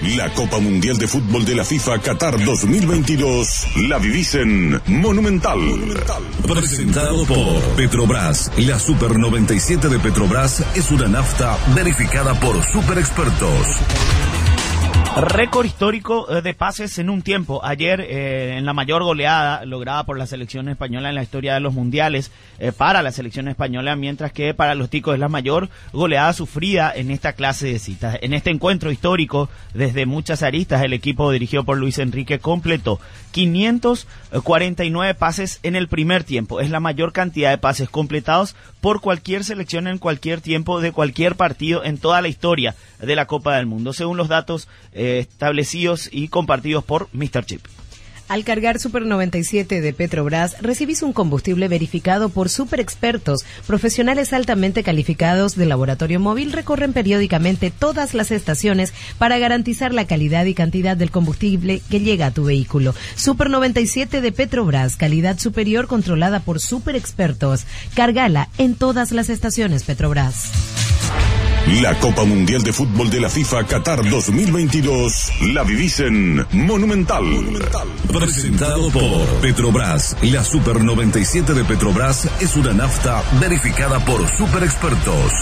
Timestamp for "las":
58.12-58.30, 69.10-69.30